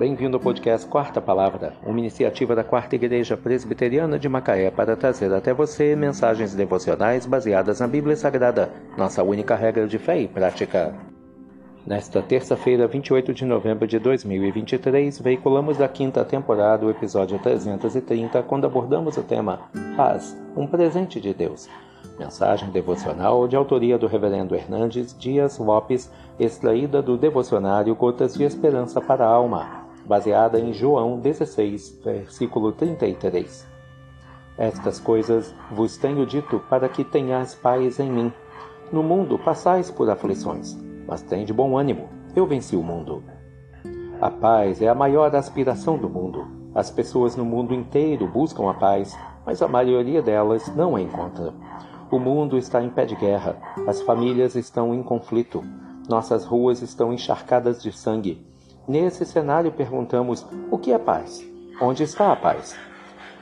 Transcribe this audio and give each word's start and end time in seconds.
Bem-vindo 0.00 0.38
ao 0.38 0.42
podcast 0.42 0.88
Quarta 0.88 1.20
Palavra, 1.20 1.74
uma 1.84 1.98
iniciativa 1.98 2.56
da 2.56 2.64
Quarta 2.64 2.94
Igreja 2.94 3.36
Presbiteriana 3.36 4.18
de 4.18 4.30
Macaé 4.30 4.70
para 4.70 4.96
trazer 4.96 5.30
até 5.30 5.52
você 5.52 5.94
mensagens 5.94 6.54
devocionais 6.54 7.26
baseadas 7.26 7.80
na 7.80 7.86
Bíblia 7.86 8.16
Sagrada, 8.16 8.72
nossa 8.96 9.22
única 9.22 9.54
regra 9.54 9.86
de 9.86 9.98
fé 9.98 10.18
e 10.18 10.26
prática. 10.26 10.94
Nesta 11.86 12.22
terça-feira, 12.22 12.86
28 12.86 13.34
de 13.34 13.44
novembro 13.44 13.86
de 13.86 13.98
2023, 13.98 15.18
veiculamos 15.18 15.76
da 15.76 15.86
quinta 15.86 16.24
temporada 16.24 16.86
o 16.86 16.90
episódio 16.90 17.38
330, 17.38 18.42
quando 18.44 18.64
abordamos 18.64 19.18
o 19.18 19.22
tema 19.22 19.68
Paz, 19.98 20.34
um 20.56 20.66
presente 20.66 21.20
de 21.20 21.34
Deus. 21.34 21.68
Mensagem 22.18 22.70
devocional 22.70 23.46
de 23.46 23.54
autoria 23.54 23.98
do 23.98 24.06
Reverendo 24.06 24.54
Hernandes 24.54 25.14
Dias 25.18 25.58
Lopes, 25.58 26.10
extraída 26.38 27.02
do 27.02 27.18
devocionário 27.18 27.94
Gotas 27.94 28.32
de 28.32 28.44
Esperança 28.44 28.98
para 28.98 29.26
a 29.26 29.28
Alma, 29.28 29.79
baseada 30.10 30.58
em 30.58 30.72
João 30.72 31.20
16, 31.20 32.00
versículo 32.04 32.72
33. 32.72 33.64
Estas 34.58 34.98
coisas 34.98 35.54
vos 35.70 35.96
tenho 35.96 36.26
dito 36.26 36.58
para 36.68 36.88
que 36.88 37.04
tenhais 37.04 37.54
paz 37.54 38.00
em 38.00 38.10
mim. 38.10 38.32
No 38.90 39.04
mundo 39.04 39.38
passais 39.38 39.88
por 39.88 40.10
aflições, 40.10 40.76
mas 41.06 41.22
de 41.22 41.52
bom 41.52 41.78
ânimo, 41.78 42.08
eu 42.34 42.44
venci 42.44 42.74
o 42.74 42.82
mundo. 42.82 43.22
A 44.20 44.28
paz 44.28 44.82
é 44.82 44.88
a 44.88 44.96
maior 44.96 45.32
aspiração 45.32 45.96
do 45.96 46.10
mundo. 46.10 46.44
As 46.74 46.90
pessoas 46.90 47.36
no 47.36 47.44
mundo 47.44 47.72
inteiro 47.72 48.26
buscam 48.26 48.68
a 48.68 48.74
paz, 48.74 49.16
mas 49.46 49.62
a 49.62 49.68
maioria 49.68 50.20
delas 50.20 50.74
não 50.74 50.96
a 50.96 51.00
encontra. 51.00 51.54
O 52.10 52.18
mundo 52.18 52.58
está 52.58 52.82
em 52.82 52.90
pé 52.90 53.06
de 53.06 53.14
guerra, 53.14 53.56
as 53.86 54.02
famílias 54.02 54.56
estão 54.56 54.92
em 54.92 55.04
conflito, 55.04 55.62
nossas 56.08 56.44
ruas 56.44 56.82
estão 56.82 57.12
encharcadas 57.12 57.80
de 57.80 57.92
sangue. 57.92 58.49
Nesse 58.90 59.24
cenário 59.24 59.70
perguntamos: 59.70 60.44
o 60.68 60.76
que 60.76 60.92
é 60.92 60.98
paz? 60.98 61.48
Onde 61.80 62.02
está 62.02 62.32
a 62.32 62.34
paz? 62.34 62.76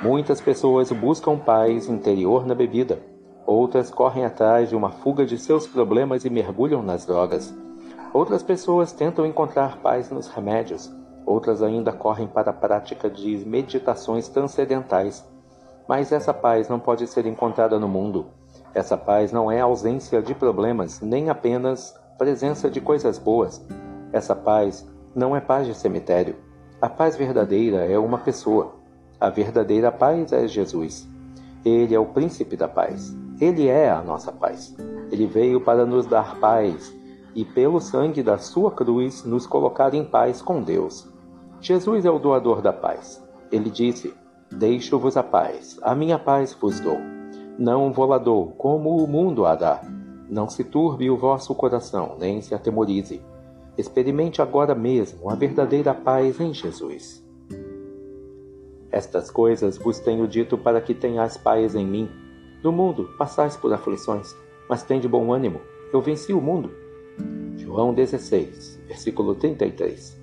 Muitas 0.00 0.40
pessoas 0.40 0.92
buscam 0.92 1.36
paz 1.36 1.88
interior 1.88 2.46
na 2.46 2.54
bebida. 2.54 3.00
Outras 3.44 3.90
correm 3.90 4.24
atrás 4.24 4.68
de 4.68 4.76
uma 4.76 4.92
fuga 4.92 5.26
de 5.26 5.36
seus 5.36 5.66
problemas 5.66 6.24
e 6.24 6.30
mergulham 6.30 6.80
nas 6.80 7.04
drogas. 7.04 7.52
Outras 8.14 8.40
pessoas 8.40 8.92
tentam 8.92 9.26
encontrar 9.26 9.78
paz 9.78 10.12
nos 10.12 10.28
remédios. 10.28 10.88
Outras 11.26 11.60
ainda 11.60 11.92
correm 11.92 12.28
para 12.28 12.50
a 12.50 12.54
prática 12.54 13.10
de 13.10 13.44
meditações 13.44 14.28
transcendentais. 14.28 15.28
Mas 15.88 16.12
essa 16.12 16.32
paz 16.32 16.68
não 16.68 16.78
pode 16.78 17.04
ser 17.08 17.26
encontrada 17.26 17.80
no 17.80 17.88
mundo. 17.88 18.26
Essa 18.72 18.96
paz 18.96 19.32
não 19.32 19.50
é 19.50 19.60
ausência 19.60 20.22
de 20.22 20.36
problemas, 20.36 21.00
nem 21.00 21.30
apenas 21.30 21.92
presença 22.16 22.70
de 22.70 22.80
coisas 22.80 23.18
boas. 23.18 23.60
Essa 24.12 24.36
paz 24.36 24.86
não 25.14 25.36
é 25.36 25.40
paz 25.40 25.66
de 25.66 25.74
cemitério. 25.74 26.36
A 26.80 26.88
paz 26.88 27.16
verdadeira 27.16 27.84
é 27.84 27.98
uma 27.98 28.18
pessoa. 28.18 28.74
A 29.20 29.28
verdadeira 29.30 29.92
paz 29.92 30.32
é 30.32 30.48
Jesus. 30.48 31.08
Ele 31.64 31.94
é 31.94 31.98
o 31.98 32.06
príncipe 32.06 32.56
da 32.56 32.66
paz. 32.66 33.14
Ele 33.40 33.68
é 33.68 33.90
a 33.90 34.02
nossa 34.02 34.32
paz. 34.32 34.74
Ele 35.10 35.26
veio 35.26 35.60
para 35.60 35.84
nos 35.84 36.06
dar 36.06 36.40
paz 36.40 36.92
e, 37.34 37.44
pelo 37.44 37.80
sangue 37.80 38.22
da 38.22 38.38
sua 38.38 38.70
cruz, 38.70 39.24
nos 39.24 39.46
colocar 39.46 39.94
em 39.94 40.04
paz 40.04 40.40
com 40.42 40.62
Deus. 40.62 41.08
Jesus 41.60 42.04
é 42.04 42.10
o 42.10 42.18
doador 42.18 42.60
da 42.60 42.72
paz. 42.72 43.22
Ele 43.50 43.70
disse: 43.70 44.14
Deixo-vos 44.50 45.16
a 45.16 45.22
paz, 45.22 45.78
a 45.82 45.94
minha 45.94 46.18
paz 46.18 46.56
vos 46.60 46.80
dou. 46.80 46.98
Não 47.58 47.92
vou 47.92 48.06
lá 48.06 48.18
dou, 48.18 48.48
como 48.58 48.96
o 48.96 49.06
mundo 49.06 49.46
a 49.46 49.54
dá. 49.54 49.82
Não 50.28 50.48
se 50.48 50.64
turbe 50.64 51.10
o 51.10 51.16
vosso 51.16 51.54
coração, 51.54 52.16
nem 52.18 52.40
se 52.40 52.54
atemorize. 52.54 53.22
Experimente 53.76 54.42
agora 54.42 54.74
mesmo 54.74 55.30
a 55.30 55.34
verdadeira 55.34 55.94
paz 55.94 56.38
em 56.40 56.52
Jesus. 56.52 57.24
Estas 58.90 59.30
coisas 59.30 59.78
vos 59.78 59.98
tenho 59.98 60.28
dito 60.28 60.58
para 60.58 60.80
que 60.80 60.94
tenhais 60.94 61.38
paz 61.38 61.74
em 61.74 61.86
mim. 61.86 62.10
No 62.62 62.70
mundo 62.70 63.08
passais 63.16 63.56
por 63.56 63.72
aflições, 63.72 64.36
mas 64.68 64.82
tende 64.82 65.08
bom 65.08 65.32
ânimo. 65.32 65.60
Eu 65.92 66.02
venci 66.02 66.34
o 66.34 66.40
mundo. 66.40 66.70
João 67.56 67.94
16, 67.94 68.82
versículo 68.86 69.34
33. 69.34 70.20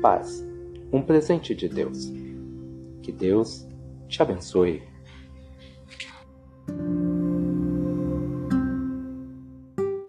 Paz, 0.00 0.46
um 0.92 1.02
presente 1.02 1.54
de 1.56 1.68
Deus. 1.68 2.12
Que 3.02 3.10
Deus 3.10 3.66
te 4.06 4.22
abençoe. 4.22 4.82